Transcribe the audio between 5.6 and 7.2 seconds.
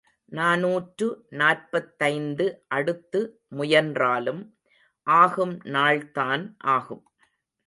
நாள்தான் ஆகும்.